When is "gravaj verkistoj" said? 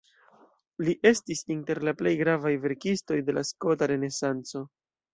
2.23-3.23